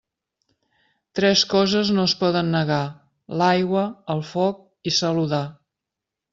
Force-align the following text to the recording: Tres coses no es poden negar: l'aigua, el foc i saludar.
Tres 1.19 1.43
coses 1.51 1.91
no 1.97 2.07
es 2.11 2.15
poden 2.23 2.49
negar: 2.57 2.79
l'aigua, 3.43 3.87
el 4.17 4.27
foc 4.33 4.67
i 4.93 4.99
saludar. 5.05 5.47